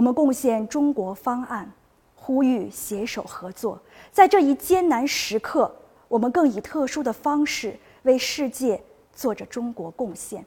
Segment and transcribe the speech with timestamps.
[0.00, 1.70] 我们贡献中国方案，
[2.14, 3.78] 呼吁携手合作。
[4.10, 5.70] 在这一艰难时刻，
[6.08, 10.42] 我们更以特殊的方式为世界做着中国贡献。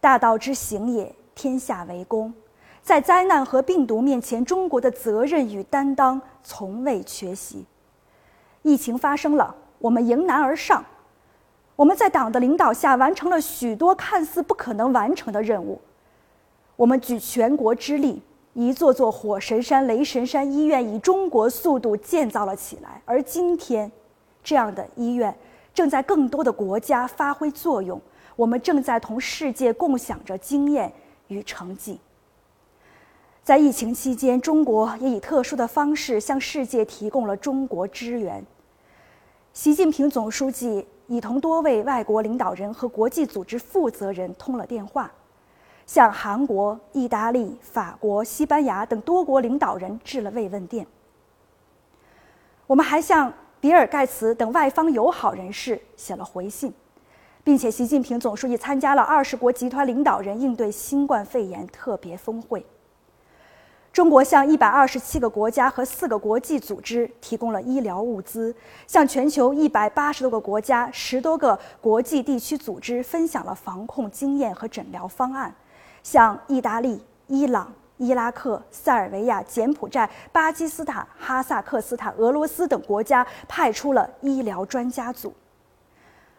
[0.00, 2.32] 大道之行也，天下为公。
[2.84, 7.64] 在灾难和病毒面前，中国的责任与担当从未缺席。
[8.62, 10.84] 疫情发生了，我们迎难而上。
[11.74, 15.80] 我们在党的领导下完成了许多看似不可能完成的任务。
[16.76, 18.22] 我们举全国之力，
[18.56, 23.02] 一座座火神山、雷神山医院以中国速度建造了起来。
[23.04, 23.92] 而今天，
[24.42, 25.36] 这样的医院
[25.74, 28.00] 正在更多的国家发挥作用。
[28.34, 30.90] 我们正在同世界共享着经验
[31.28, 32.00] 与成绩。
[33.44, 38.42] 在疫情期间，中国也以特殊的方式向世界提供了中国支援。
[39.52, 45.12] 习近平总书记已同多位外国领导人和国际组织负责人通了电话，
[45.86, 50.86] 向韩国、意大利、法国、西班牙等多国领导人致了慰问电。
[52.66, 56.74] 我们还向比尔·盖茨等外方友好人士写了回信，
[57.44, 62.66] 并且习近平总书记参加了二十国集团领导人应对新冠肺炎特别峰会。
[63.92, 68.54] 中国向一百二十七个国家和四个国际组织提供了医疗物资，
[68.86, 75.54] 向全球一百八十多个国家、十多个国际地区组织分享了防控经验和诊疗方案，
[76.06, 85.34] 向意大利、伊朗、伊拉克、塞尔维亚、柬埔寨、巴基斯坦、哈萨克斯坦、俄罗斯等国家派出了医疗专家组。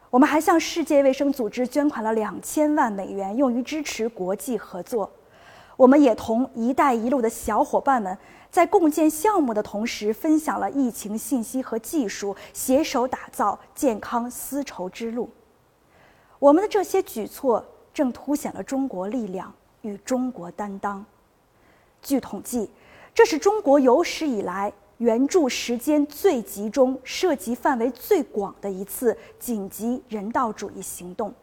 [0.09, 5.11] 我们还向世界卫生组织捐款了两千万美元，用于支持国际合作。
[5.75, 8.17] 我们也同“一带一路”的小伙伴们
[8.49, 15.29] 在共建项目的同时，分享了疫情信息和技术，携手打造健康丝绸之路。
[16.39, 19.51] 我们的这些举措正凸显了中国力量
[19.81, 21.03] 与中国担当。
[22.01, 22.69] 据统计，
[23.13, 31.33] 这是中国有史以来援助时间最集中、涉及范围最广的一次紧急人道主义行动。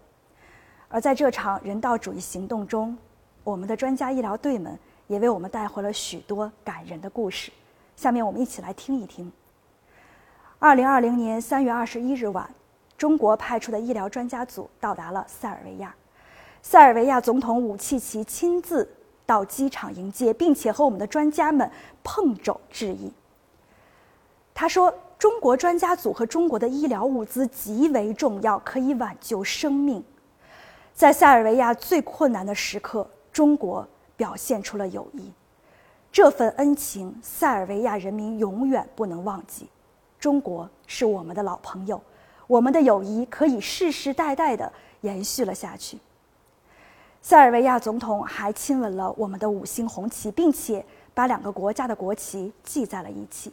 [0.89, 2.97] 而在这场人道主义行动中，
[3.43, 7.51] 我们的专家医疗队们也为我们带回了许多感人的故事，
[7.97, 9.31] 下面我们一起来听一听。
[10.61, 12.49] 二零二零年三月二十一日晚，
[12.97, 15.95] 中国派出的医疗专家组到达了塞尔维亚，
[16.67, 18.89] 塞尔维亚总统武契奇亲自
[19.27, 21.71] 到机场迎接，并且和我们的专家们
[22.03, 23.13] 碰肘致意。
[24.55, 30.03] 他说：“中国专家组和中国的医疗物资极为重要，可以挽救生命。
[30.95, 33.87] 在塞尔维亚最困难的时刻。”中国
[34.17, 35.31] 表现出了友谊，
[36.11, 39.69] 这份恩情塞尔维亚人民永远不能忘记。
[40.19, 42.01] 中国是我们的老朋友，
[42.47, 45.99] 我们的友谊可以世世代代的延续了下去。
[47.25, 53.51] 塞尔维亚总统还亲吻了我们的五星红旗，并且把两个国家的国旗系在了一起。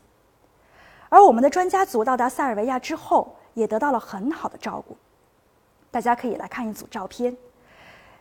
[1.07, 4.97] 而我们的专家组到达塞尔维亚之后，也得到了很好的照顾。
[5.89, 7.37] 大家可以来看一组照片，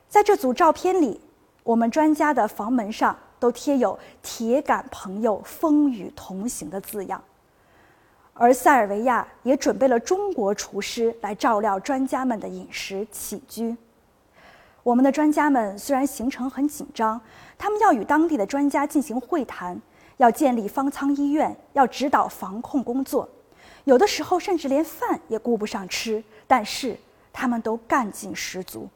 [0.08, 1.20] 在这组照片里。
[1.64, 7.22] 我们专家的房门上都贴有“铁杆朋友，风雨同行”的字样，
[8.32, 13.76] 而塞尔维亚也准备了中国厨师来照料专家们的饮食起居。
[14.82, 17.20] 我们的专家们虽然行程很紧张，
[17.58, 19.80] 他们要与当地的专家进行会谈，
[20.16, 23.28] 要建立方舱医院，要指导防控工作，
[23.84, 26.96] 有的时候甚至连饭也顾不上吃，但是
[27.32, 28.88] 他们都干劲十足。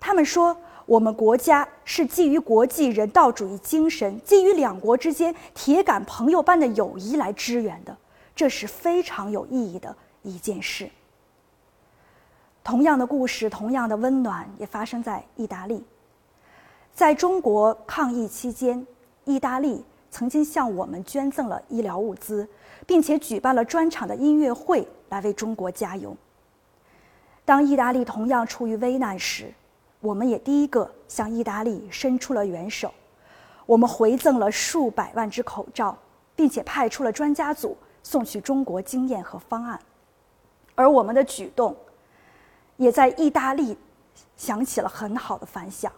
[0.00, 0.56] 他们说。
[0.86, 7.96] 我们国家是基于国际人道主义精神，基于两国之间铁杆朋友般的友谊来支援的，
[8.36, 10.88] 这是非常有意义的一件事。
[12.66, 15.84] 同样的故事，同样的温暖，也发生在意大利。
[16.92, 18.84] 在中国抗疫期间，
[19.24, 22.48] 意大利曾经向我们捐赠了医疗物资，
[22.84, 26.16] 并且举办了专场的音乐会来为中国加油。
[27.44, 29.54] 当意大利同样处于危难时，
[30.00, 32.92] 我们也第一个向意大利伸出了援手，
[33.64, 35.96] 我们回赠了数百万只口罩，
[36.34, 39.78] 并且派出了专家组送去中国经验和方案，
[40.74, 41.76] 而我们的举动，
[42.76, 43.76] 也在意大利
[44.36, 45.92] 响起了很好的反响。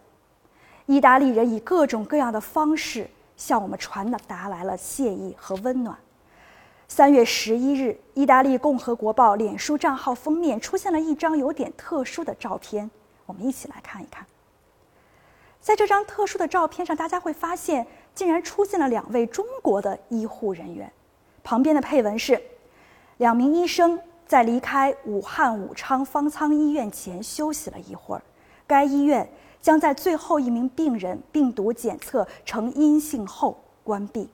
[0.87, 5.97] 意大利人以各种各样的方式向我们传达来了谢意和温暖。
[6.89, 12.91] 三月十一日，意大利共和国报脸书账号封面出现了一张有点特殊的照片。
[13.27, 14.25] 我们一起来看一看，
[15.61, 20.91] 在这张特殊的照片上，大家会发现竟然出现了两位中国的医护人员。
[21.45, 22.43] 旁边的配文是：
[23.19, 28.23] 两名医生在离开武汉武昌方舱医院前休息了一会儿。
[28.67, 29.27] 该医院
[29.63, 34.29] 将在最后一名病人病毒检测呈阴性后关闭。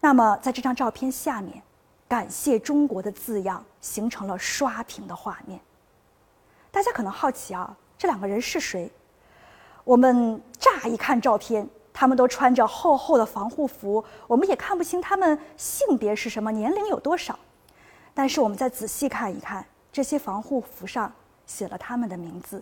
[0.00, 1.62] 那么，在这张照片下面
[2.08, 5.60] ，“感谢中国”的字样形成了刷屏的画面。
[6.70, 8.90] 大家可能好奇啊，这两个人是谁？
[9.84, 17.38] 我们乍一看照片，他们都穿着厚厚的防护服，我们也看不清他们性别是什么，年龄有多少。
[18.20, 21.12] 但是，我们再仔细看一看，这些防护服上
[21.46, 22.60] 写了他们的名字。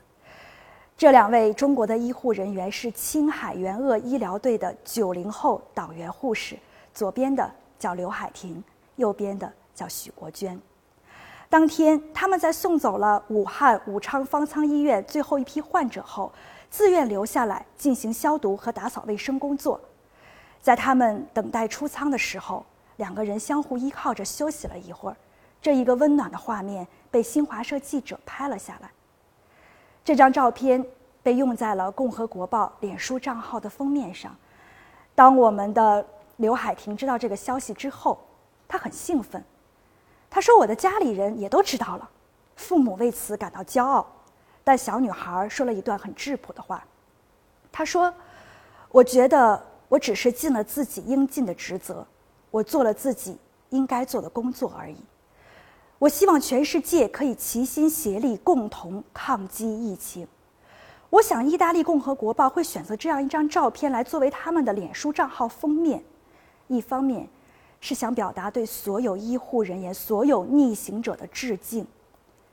[0.99, 6.59] 这两位中国的医护人员是青海援鄂医疗队的九零后党员护士。
[6.93, 8.63] 左边的叫刘海婷，
[8.97, 10.61] 右边的叫许国娟。
[11.49, 16.31] 当天，他们在送走了武汉武昌方舱医院最后一批患者后，
[16.69, 19.81] 自愿留下来进行消毒和打扫卫生工作。
[20.61, 22.63] 在他们等待出舱的时候，
[22.97, 25.17] 两个人相互依靠着休息了一会儿。
[25.67, 28.89] 这一个温暖的画面被新华社记者拍了下来。
[30.05, 30.87] 这张照片
[31.25, 34.33] 被用在了《共和国报》脸书账号的封面上。
[35.13, 38.17] 当我们的刘海婷知道这个消息之后，
[38.69, 39.43] 她很兴奋。
[40.31, 42.09] 她说：“我的家里人也都知道了，
[42.55, 44.07] 父母为此感到骄傲。”
[44.63, 46.85] 但小女孩说了一段很质朴的话。
[47.73, 48.15] 她说
[48.93, 52.07] ：“我觉得我只是尽了自己应尽的职责，
[52.53, 53.37] 我做了自己
[53.71, 54.97] 应该做的工作而已。
[55.99, 60.27] 我希望全世界可以齐心协力，共同抗击疫情。”
[61.09, 66.03] 我想，意大利共和国报会选择这样一张照片来作为他们的脸书账号封面。
[66.67, 67.29] 一方面，
[67.81, 71.85] 是想表达对所有医护人员、所有逆行者的致敬；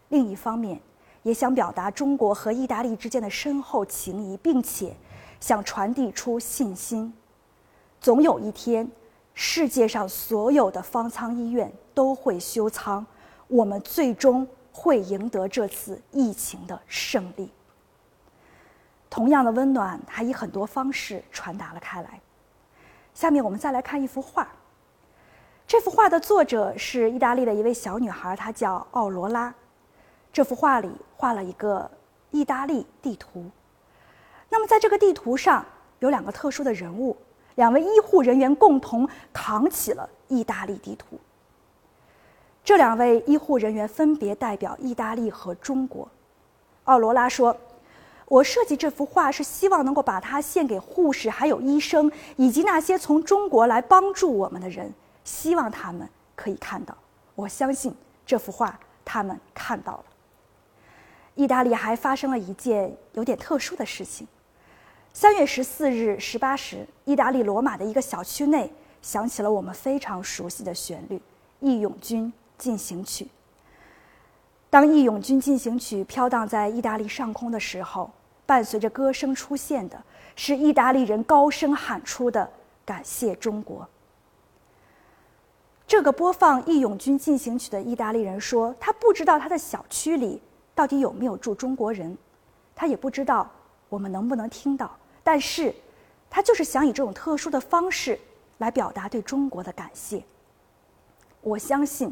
[0.09, 0.79] 另一方面，
[1.23, 4.95] 也想表达中国和意大利之间的深厚情谊，并且
[5.39, 7.11] 想传递出信心：
[7.99, 8.89] 总有一天，
[9.33, 13.03] 世界上所有的方舱医院都会休舱，
[13.53, 17.51] 我们最终会赢得这次疫情的胜利。
[19.11, 22.19] 同样的温暖，还以很多方式传达了开来。
[23.13, 24.47] 下面我们再来看一幅画。
[25.67, 29.53] 这幅画的作者是意大利的一位小女孩，她叫奥罗拉。
[30.31, 31.89] 这幅画里画了一个
[32.31, 33.51] 意大利地图。
[34.49, 35.63] 那么在这个地图上
[35.99, 37.15] 有两个特殊的人物，
[37.53, 41.19] 两位医护人员共同扛起了意大利地图。
[42.63, 46.07] 这两位医护人员分别代表意大利和中国。
[46.85, 47.55] 奥罗拉说。
[48.29, 54.91] 我设计这幅画是希望能够把它献给护士、还有医生，以及那些从中国来帮助我们的人，
[55.23, 56.97] 希望他们可以看到。
[57.35, 57.93] 我相信
[58.25, 60.05] 这幅画他们看到了。
[61.35, 64.27] 意大利还发生了一件有点特殊的事情：
[65.13, 71.17] 三月十四日十八时，意大利罗马的一个小区内响起了我们非常熟悉的旋律
[71.59, 73.25] 《义勇军进行曲》。
[74.69, 78.09] 当《义勇军进行曲》飘荡在意大利上空的时候，
[78.45, 80.03] 伴随着歌声出现的
[80.35, 82.49] 是意大利人高声喊出的
[82.83, 83.87] “感谢中国”。
[85.85, 90.41] 这个播放《义勇军进行曲》的意大利人说：“他不知道他的小区里
[90.73, 92.17] 到底有没有住中国人，
[92.73, 93.47] 他也不知道
[93.89, 95.71] 我们能不能听到，但是，
[96.31, 98.19] 他就是想以这种特殊的方式
[98.57, 100.23] 来表达对中国的感谢。”
[101.41, 102.11] 我相信。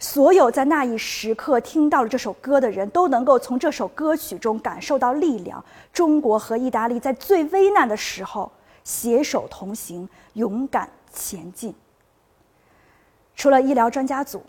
[0.00, 5.62] 所有在那一时刻听到了这首歌的人都能够从这首歌曲中感受到力量。
[5.92, 8.50] 中国和意大利在最危难的时候
[8.82, 11.74] 携手同行，勇敢前进。
[13.36, 14.42] 除了医疗专家组，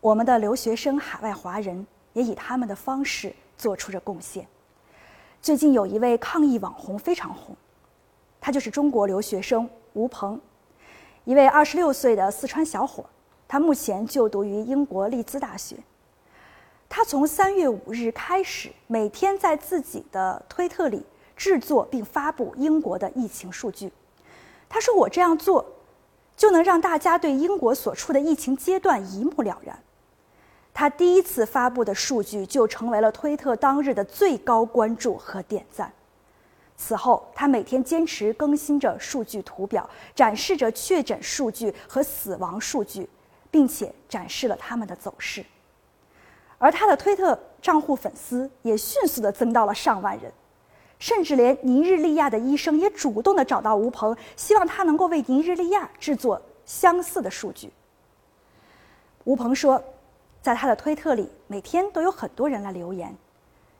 [0.00, 4.46] 我们的留学生、海外华人也以他们的方式做出着贡献。
[5.42, 7.54] 最近有一位抗疫网红非常红，
[8.40, 10.40] 他就是中国留学生吴鹏，
[11.24, 13.04] 一位二十六岁的四川小伙。
[13.48, 15.76] 他目前就读于英国利兹大学。
[16.88, 23.90] 他从三月五日开始，每天在自己的推特里制作并发布英国的疫情数据。
[24.68, 25.64] 他说：“我这样做，
[26.36, 29.78] 就能让大家对英国所处的疫情阶段一目了然。”
[30.74, 35.92] 他第一次发布的数据就成为了推特当日的最高关注和点赞。
[36.76, 43.08] 此后，他每天坚持更新着数据图表，展示着确诊数据和死亡数据。
[43.50, 45.44] 并且展示了他们的走势，
[46.58, 50.32] 而他的推特账户粉丝也迅速的增到了上万人，
[50.98, 57.72] 甚至连尼日利亚的医生也主动的找到吴鹏，希望他能够为尼日利亚制作相似的数据。
[59.24, 59.82] 吴鹏说，
[60.42, 63.14] 在他的推特里，每天都有很多人来留言，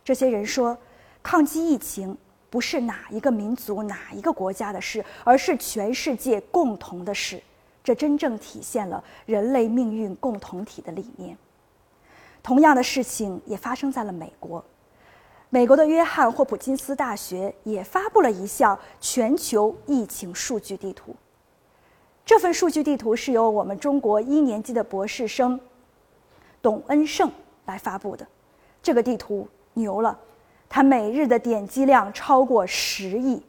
[0.05, 0.77] 这些人说，
[1.23, 2.17] 抗击疫情
[2.51, 7.43] 不是哪一个民族、哪一个国家的事，而是全世界共同的事。
[7.88, 11.35] 这真正体现了人类命运共同体的理念。
[12.42, 14.62] 同样的事情也发生在了美国。
[15.49, 21.16] 美国的约翰霍普金斯大学也发布了一项全球疫情数据地图。
[22.26, 25.59] 这份数据地图是由我们中国一年级的博士生
[26.61, 27.33] 董恩胜
[27.64, 28.26] 来发布的。
[28.83, 30.18] 这个地图牛了，
[30.68, 33.42] 它每日的点击量超过十亿，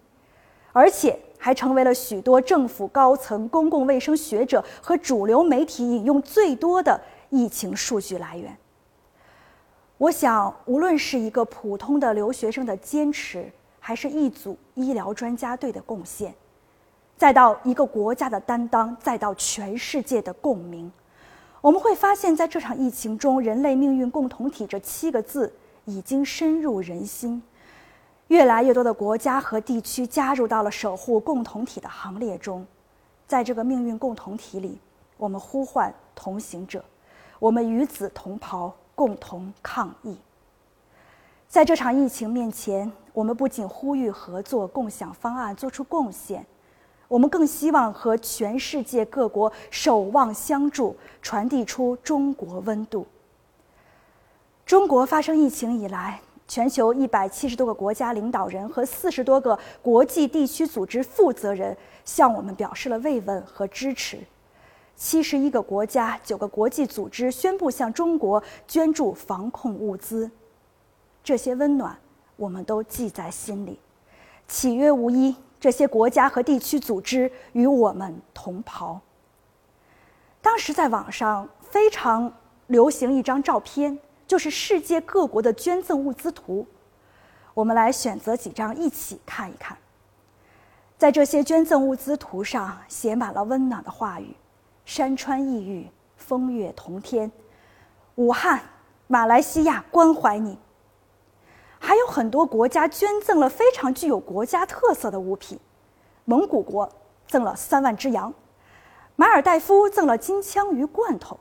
[0.72, 8.55] 而且还成为了许多政府高层、公共卫生学者和主流媒体引用最多的疫情数据来源。
[9.98, 16.34] 我想，无论是一个普通的留学生的坚持，还是一组医疗专家队的贡献，
[17.17, 20.91] 再到一个国家的担当，再到全世界的共鸣，
[21.62, 25.53] 我们会发现，在这场疫情中，“人类命运共同体”这七个字
[25.86, 27.41] 已经深入人心。
[28.29, 32.65] 越来越多的国家和地区加入到了守护共同体的行列中，
[33.27, 34.79] 在这个命运共同体里，
[35.17, 36.83] 我们呼唤同行者，
[37.38, 38.74] 我们与子同袍。
[39.00, 40.13] 共同抗疫。
[41.48, 46.45] 在这场疫情面前，我们不仅呼吁合作、共享方案、做出贡献，
[47.07, 53.07] 我们更希望和全世界各国守望相助，传递出中国温度。
[54.65, 56.19] 中国发生疫情以来，
[56.50, 64.18] 全球一百七十多个国家领导人和四十多个国际地区组织负责人向我们表示了慰问和支持。
[64.96, 70.29] 七十一个国家、九个国际组织宣布向中国捐助防控物资，
[71.24, 71.96] 这些温暖
[72.36, 73.79] 我们都记在心里。
[74.48, 79.00] 契约无一，这些国家和地区组织与我们同袍。
[80.41, 82.34] 当时在网上非常
[82.65, 86.67] 流行一张照片，就是世界各国的捐赠物资图。
[87.55, 89.75] 我们来选择几张一起看一看。
[91.00, 94.36] 在这些捐赠物资图上，写满了温暖的话语。
[94.86, 97.31] 山川异域，风月同天。
[98.15, 98.62] 武汉，
[99.07, 100.59] 马来西亚关怀你。
[101.79, 105.59] 还有很多国家捐赠了非常具有国家特色的物品，
[106.25, 106.88] 蒙古国
[107.27, 108.31] 赠了三万只羊，
[109.15, 111.39] 马尔代夫赠了金枪鱼罐头，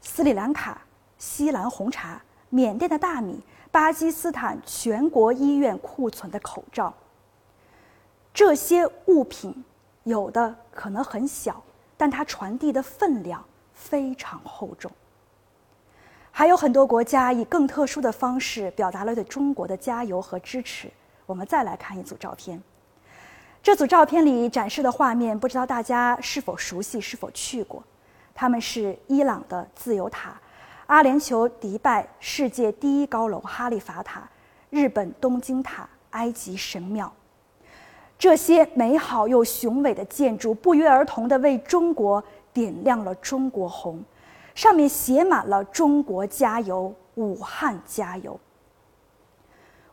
[0.00, 0.82] 斯里兰卡
[1.22, 6.92] 西兰红茶，缅甸的大米，巴基斯坦全国医院库存的口罩。
[8.34, 9.64] 这些物品
[10.02, 11.62] 有的可能很小。
[11.96, 14.90] 但它传递的分量非常厚重。
[16.32, 20.90] 还有很多国家以更特殊的方式表达了对中国的加油和支持。
[21.26, 22.60] 我们再来看一组照片，
[23.62, 27.80] 这组照片里展示的画面，不知道大家是否熟悉，是否去过？
[28.34, 30.40] 他们是伊朗的自由塔、
[30.86, 34.28] 阿联酋迪拜世界第一高楼哈利法塔、
[34.68, 37.10] 日本东京塔、埃及神庙。
[38.18, 42.22] 这些美好又雄伟的建筑不约而同地为中国
[42.52, 44.02] 点亮了中国红，
[44.54, 48.38] 上面写满了“中国加油，武汉加油”。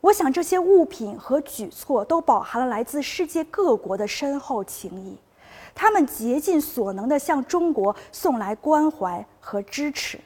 [0.01, 5.17] 我想，这些物品和举措都饱含了来自世界各国的深厚情谊，
[5.75, 10.19] 他们竭尽所能地向中国送来关怀和支持。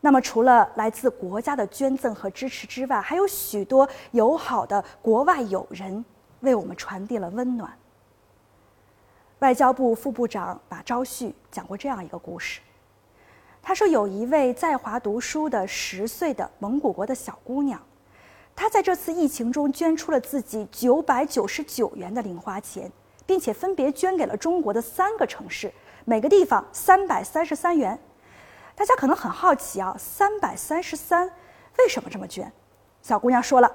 [0.00, 6.04] 那么，除了来自国家的捐赠和支持之外，还有许多友好的国外友人。
[6.40, 7.70] 为我们传递了温暖。
[9.40, 12.62] 外交部副部长马朝旭讲过这样一个故事，
[13.60, 17.78] 他说有一位在华读书的十岁的蒙古国的小姑娘，
[18.56, 22.90] 她在这次疫情中捐出了自己九百九十九元的零花钱，
[23.26, 25.70] 并且分别捐给了中国的三个城市，
[26.06, 28.00] 每个地方三百三十三元。
[28.80, 31.30] 大家可能很好奇啊，三百三十三
[31.76, 32.50] 为什么这么捐？
[33.02, 33.70] 小姑娘说了。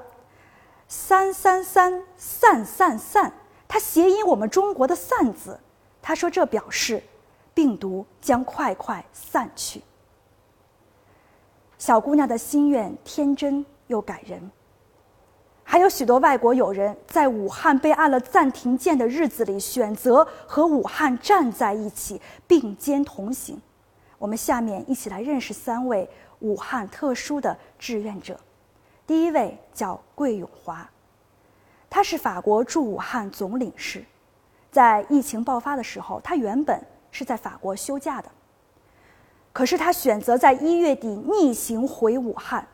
[0.87, 3.31] 三三三散散散，
[3.67, 5.59] 它谐音我们中国的“散”字。
[6.01, 7.03] 她说这表示
[7.53, 9.83] 病毒将快快散去。
[11.77, 14.49] 小姑娘的心愿天真又感人。
[15.63, 23.61] 还有许多外国友人在武汉被按了暂停键的日子里，选择和武汉站在一起，并肩同行。
[24.17, 28.39] 我们下面一起来认识三位武汉特殊的志愿者。
[29.07, 30.89] 第一位叫桂永华，
[31.89, 34.03] 他是法国驻武汉总领事，
[34.71, 36.81] 在疫情爆发的时候，他原本
[37.11, 38.31] 是在法国休假的，
[39.53, 42.67] 可是他选择在一月底逆行回武汉。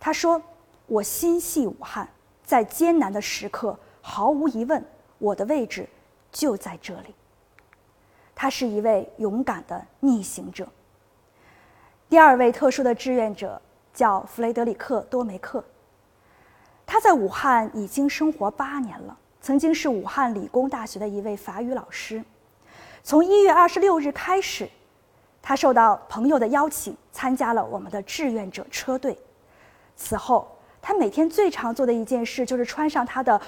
[0.00, 0.42] 他说
[0.86, 2.06] ：“我心系武汉，
[2.44, 4.84] 在艰难的时刻，毫无疑问，
[5.18, 5.88] 我的位置
[6.30, 7.14] 就在这里。”
[8.34, 10.66] 他是一位勇敢的逆行者。
[12.08, 13.60] 第二位特殊的志愿者。
[13.94, 15.64] 叫弗雷德里克·多梅克，
[16.84, 22.20] 他在武汉已经生活八年了，曾经是武汉理工大学的一位法语老师。
[23.04, 24.68] 从一月二十六日开始，
[25.40, 29.16] 他受到朋友的邀请，参加了我们的志愿者车队。
[29.94, 30.53] 此后，
[30.86, 33.40] 他每天最常做的一件事就是穿上他的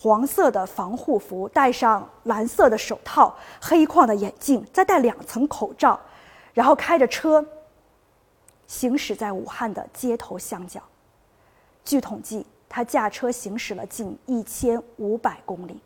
[0.00, 6.00] 黄色的防护服，戴上蓝色的手套、黑框的眼镜，再戴两层口罩，
[6.54, 7.44] 然后开着车
[8.66, 10.80] 行驶在武汉的街头巷角。
[11.84, 15.78] 据统计，他驾车行驶了近一千五百公里。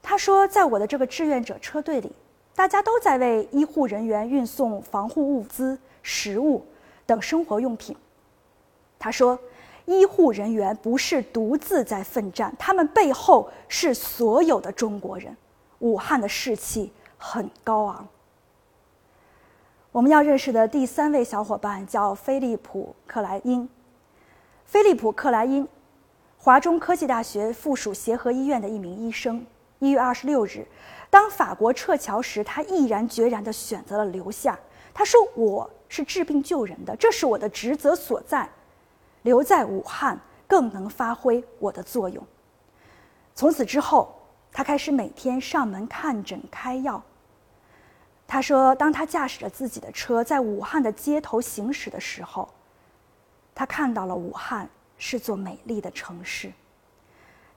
[0.00, 2.12] 他说：“在我的这个志愿者车队里，
[2.54, 6.64] 大家都在为医护人员运送防护物资、食物
[7.04, 7.96] 等生活用品。”
[8.96, 9.36] 他说。
[9.88, 15.34] 医护人员不是独自在奋战，他们背后是所有的中国人。
[15.78, 18.06] 武汉的士气很高昂。
[19.90, 23.66] 我们要认识的第三位小伙伴叫菲利普·克莱因。
[24.66, 25.66] 菲利普·克莱因，
[26.36, 29.42] 华中科技大学附属协和医院的一名医生。
[29.78, 30.66] 一月二十六日，
[31.08, 34.58] 当法国撤侨时，他毅然决然地选择了留下。
[34.92, 38.46] 他说：“我是治病救人的，这是我的职责所在。”
[39.28, 42.26] 留在武汉更能发挥我的作用。
[43.34, 44.10] 从此之后，
[44.50, 47.02] 他开始每天上门看诊开药。
[48.26, 52.48] 他说：“当他驾驶着自己的车在武汉的街头行驶的时候，
[53.54, 54.66] 他看到了武汉
[54.96, 56.50] 是座美丽的城市。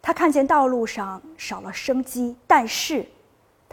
[0.02, 3.06] 他看见道路上少了生机，但是……”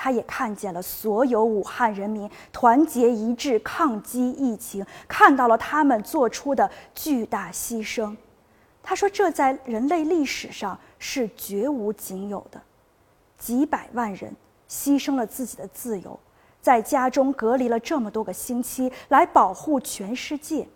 [0.00, 8.16] 他也看见了所有武汉人民团结一致抗击疫情，看到了他们做出的巨大牺牲。
[8.80, 12.62] 他说：“这在人类历史上是绝无仅有的，
[13.36, 14.32] 几百万人
[14.68, 16.18] 牺牲了自己的自由，
[16.62, 20.68] 在家中隔离了这么多个星期，来保护全世界。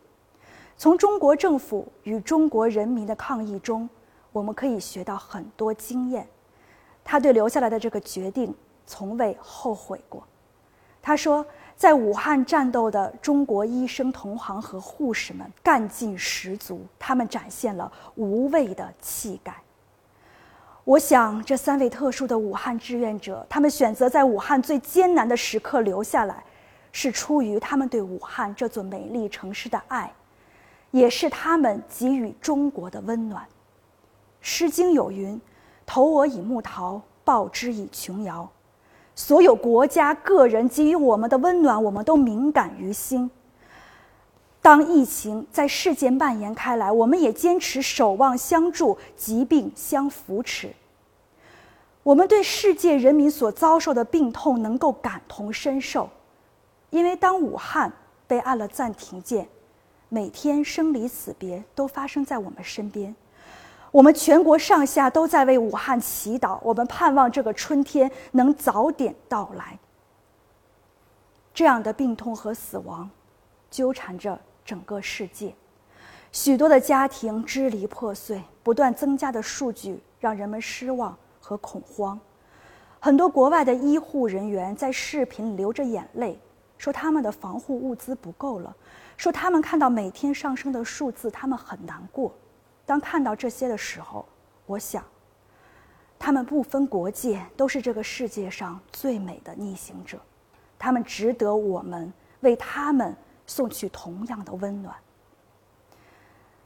[0.77, 3.89] 从中国政府与中国人民的抗疫中，
[4.33, 6.27] 我们可以学到很多经验。
[7.05, 8.53] 他对留下来的这个决定。”
[8.87, 10.23] 从未后悔过，
[11.01, 11.45] 他说
[11.77, 19.55] ：“在武汉战斗的中国医生同行和护士们干劲十足，他们展现了无畏的气概。”
[20.85, 26.43] 我想，这三位特殊的武汉志愿者，他们选择在武汉最艰难的时刻留下来，
[26.91, 30.13] 是出于他们对武汉这座美丽城市的爱，
[30.91, 33.45] 也是他们给予中国的温暖。
[34.41, 35.41] 《诗经》有云
[35.87, 38.49] ：“投我以木桃，报之以琼瑶。”
[39.15, 43.31] 所有国家、个人给予我们的温暖，我们都敏感于心。
[44.61, 50.73] 当疫情在世界蔓延开来，我们也坚持守望相助，疾病相扶持。
[52.05, 56.09] 我们对世界人民所遭受的病痛能够感同身受，
[56.91, 57.93] 因为当武汉
[58.27, 59.47] 被按了暂停键，
[60.09, 63.15] 每天生离死别都发生在我们身边。
[63.93, 69.79] 我们全国上下都在为武汉祈祷，我们盼望这个春天能早点到来。
[71.53, 73.09] 这样的病痛和死亡，
[73.71, 75.55] 纠缠着整个世界，
[76.33, 82.19] 许多的家庭支离破碎，不断增加的数据让人们失望和恐慌。
[82.99, 86.41] 很多国外的医护人员在视频流着眼泪，
[86.79, 88.75] 说他们的防护物资不够了，
[89.19, 92.33] 说他们看到每天上升的数字，他们很难过。
[92.85, 94.27] 当看到这些的时候，
[94.67, 95.05] 我想，
[96.19, 100.21] 他们不分国界，都是这个世界上最美的逆行者，
[100.79, 103.17] 他们值得我们为他们
[103.47, 104.95] 送去同样的温暖。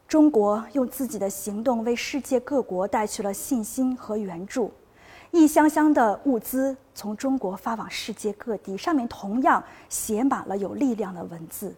[0.09, 4.72] 中国用自己的行动为世界各国带去了信心和援助，
[5.33, 11.74] 一箱箱的物资从中国发往世界各地，上面同样写满了有力量的文字：“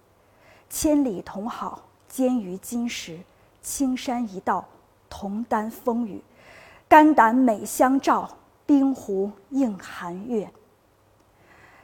[0.68, 3.18] 千里同好，坚于金石。”
[3.68, 4.66] 青山一道，
[5.10, 6.18] 同担风雨；
[6.88, 8.26] 肝胆美相照，
[8.64, 10.50] 冰壶映寒月。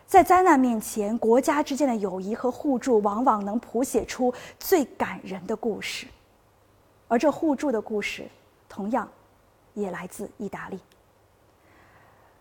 [0.07, 6.07] 在灾难面前，国家之间的友谊和互助，往往能谱写出最感人的故事。
[7.07, 8.27] 而这互助的故事，
[8.67, 9.07] 同样
[9.75, 10.81] 也来自意大利。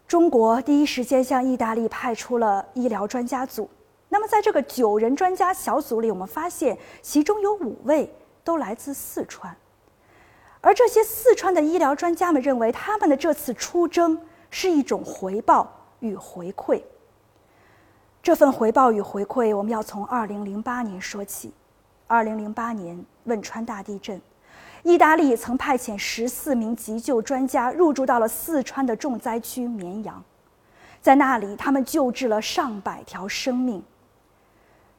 [0.08, 3.70] 中国第一时间向意大利派出了医疗专家组。
[4.08, 8.10] 那么，在这个九人专家小组里，我们发现其中有五位。
[8.44, 9.56] 都来自四川，
[10.62, 16.82] 而这些四川的医疗专家们认为，他们的这次出征是一种回报与回馈。
[18.22, 21.54] 这份回报与回馈，我们要从二零零八年说起。
[22.06, 24.22] 二零零八年汶川大地震，
[24.84, 30.24] 意大利曾派遣十四名急救专家入驻到了四川的重灾区绵阳，
[31.02, 33.84] 在那里，他们救治了上百条生命。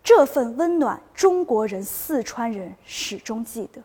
[0.05, 3.83] 这份温暖，中国人、四川人始终记得。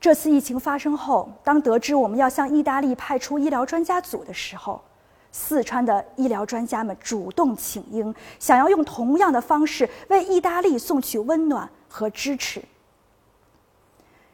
[0.00, 4.82] 这次疫情发生后，当得知我们要向意大利派出医疗专家组的时候，
[5.30, 12.62] 四川的医疗专家们主动请缨，想要用同样的方式为意大利送去温暖和支持。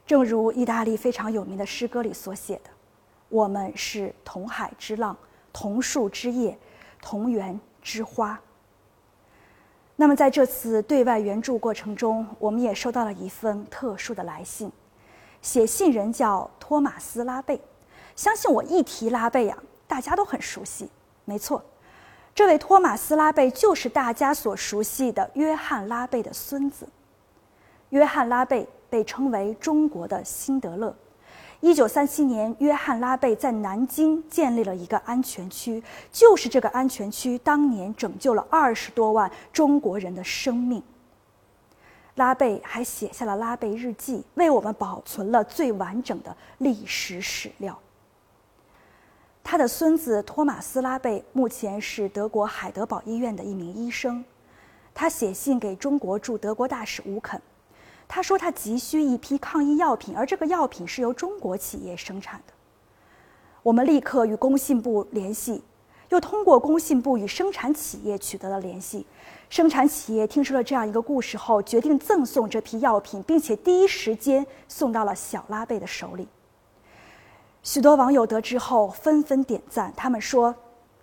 [0.06, 2.70] 正如意大利非常有名的诗歌里所写的
[3.28, 5.16] ：“我们是同海之浪，
[5.52, 6.56] 同树之叶，
[7.02, 8.40] 同源之花。”
[9.98, 14.70] 那么，在这次对外援助过程中，我们也收到了一份特殊的来信，
[15.40, 17.58] 写信人叫托马斯·拉贝。
[18.14, 19.56] 相信我一提拉贝呀，
[19.86, 20.90] 大家都很熟悉。
[21.24, 21.64] 没错，
[22.34, 26.86] 这位托马斯·拉贝就是大家所熟悉的约翰·拉贝的孙子。
[27.88, 30.94] 约翰·拉贝被称为中国的辛德勒。
[31.66, 40.80] 一九三七年，约翰·拉贝在南京建立了一个安全区，就是这个安全区当年拯救了二十多万中国人的生命。
[42.14, 47.76] 拉贝还写下了《拉贝日记》，为我们保存了最完整的历史史料。
[49.42, 54.24] 他的孙子托马斯·拉贝目前是德国海德堡医院的一名医生，
[54.94, 57.42] 他写信给中国驻德国大使吴肯。
[58.08, 62.52] 他说他急需一批抗疫药品，而这个药品是由中国企业生产的。
[63.62, 65.62] 我们立刻与工信部联系，
[66.10, 69.04] 又通过工信部与生产企业取得了联系。
[69.50, 76.26] 生产企业听说了这样一个故事后，决定赠送这批药品，并且第一时间送到了小拉贝的手里。
[77.62, 80.54] 许多网友得知后纷纷点赞，他们说：“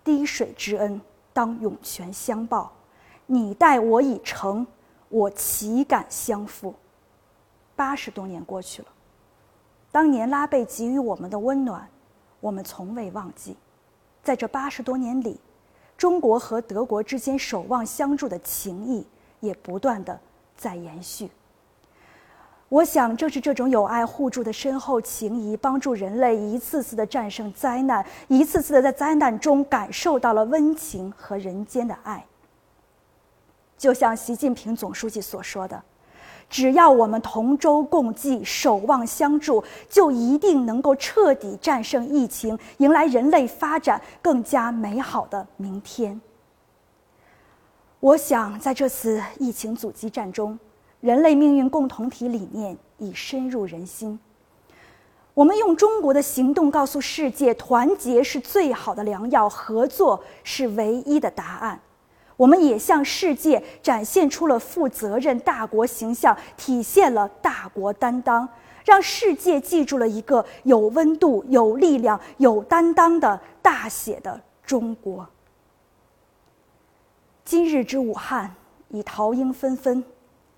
[0.02, 1.00] 滴水之恩，
[1.34, 2.72] 当涌泉相报。
[3.26, 4.66] 你待我以诚，
[5.10, 6.74] 我岂敢相负？”
[7.76, 8.88] 八十多年过去了，
[9.90, 11.88] 当年拉贝给予我们的温暖，
[12.40, 13.56] 我们从未忘记。
[14.22, 15.40] 在这八十多年里，
[15.96, 19.06] 中国和德国之间守望相助的情谊
[19.40, 20.18] 也不断的
[20.56, 21.30] 在延续。
[22.68, 32.24] 我想，正是这种友爱互助的深厚情谊，帮助人类一次次的战胜灾难，一次次的在灾难中感受到了温情和人间的爱。
[33.76, 35.82] 就像习近平总书记所说的。
[36.48, 46.20] 只要我们同舟共济、守望相助，就一定能够彻底战胜疫情，迎来人类发展更加美好的明天。
[48.00, 50.58] 我想，在这次疫情阻击战中，
[51.00, 54.18] 人类命运共同体理念已深入人心。
[55.32, 61.80] 我们用中国的行动告诉世界：团结是最好的良药，合作是唯一的答案。
[62.36, 68.48] 我们也向世界展现出了负责任大国形象，体现了大国担当，
[68.84, 75.26] 让世界记住了一个有温度、有力量、有担当的大写的中国。
[77.44, 78.54] 今日之武汉
[78.88, 80.02] 已桃樱纷纷，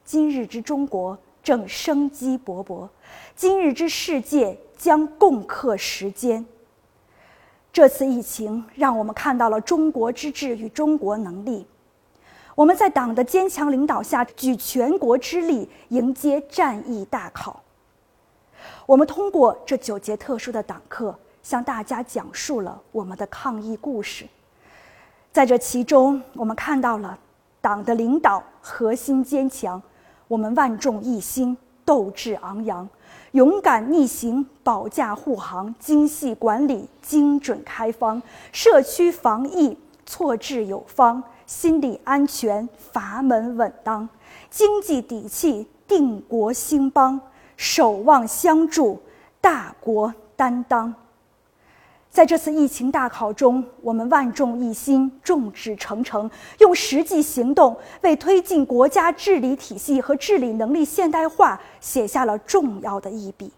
[0.04, 2.88] 今日之中国正生机勃勃，
[3.34, 6.46] 今日之世界将共克时艰。
[7.76, 11.66] 这次疫情让我们看到了中国之志与中国能力。
[12.54, 17.62] 我们在党的坚强领导下，举全国之力迎接战役大考。
[18.86, 24.26] 我们通过这九节特殊的党课，向大家讲述了我们的抗疫故事。
[25.30, 27.18] 在这其中，我们看到了
[27.60, 29.82] 党的领导核心坚强，
[30.28, 32.88] 我们万众一心，斗志昂扬。
[33.36, 44.08] 勇敢逆行，保驾护航，精细管理，精准开方，社区防疫措置有方，心理安全阀门稳当，
[44.48, 47.20] 经济底气定国兴邦，
[47.58, 48.98] 守望相助，
[49.38, 50.94] 大国担当。
[52.16, 63.52] 在这次疫情大考中，我们万众一心，众志成城，用实际行动为推进国家治理体系和治理能力现代化写下了重要的一笔。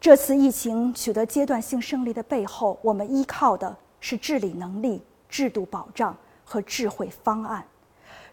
[0.00, 7.66] 这次疫情取得阶段性胜利的背后，我们依靠的是治理能力、制度保障和智慧方案。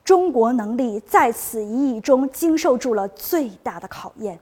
[0.04, 4.40] 中国能力在此一役中经受住了最大的考验。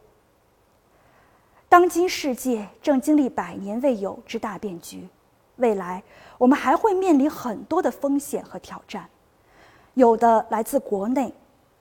[1.70, 5.08] 当今世界正经历百年未有之大变局，
[5.58, 6.02] 未来
[6.40, 9.08] 我们还会面临很多的风险和挑战，
[9.94, 11.32] 有的来自国内，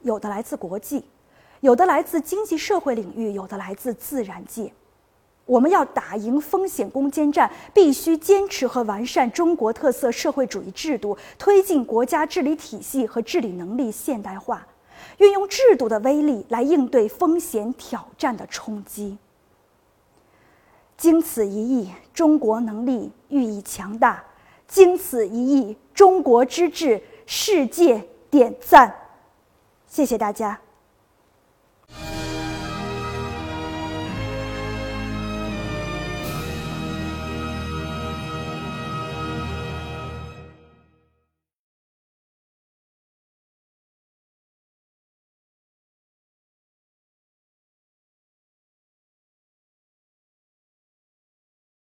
[0.02, 1.02] 有的来自国际，
[1.60, 4.70] 有的来自经济社会领域，有的来自自然界。
[5.46, 14.66] 我们要打赢风险攻坚战，必须坚持和完善中国特色社会主义制度，推进国家治理体系和治理能力现代化，
[15.16, 19.16] 运用制度的威力来应对风险挑战的冲击。
[20.98, 24.22] 经此一役，中国能力愈益强大。
[24.66, 28.94] 经此一役，中国之志，世界点赞。
[29.86, 30.60] 谢谢大家。